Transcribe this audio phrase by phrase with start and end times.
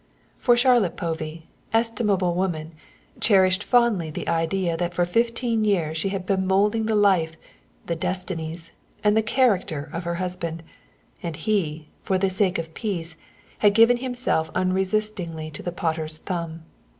[0.39, 1.45] For Charlotte Povey,
[1.75, 2.71] estimable woman,
[3.19, 7.37] cherished fondly the idea that for fifteen years she had been moulding the life,
[7.85, 8.71] the destinies,
[9.03, 10.63] and the character of her husband,
[11.21, 13.15] and he, for the sake of peace,
[13.59, 16.63] had given himself unresistingly to the potter's thumb.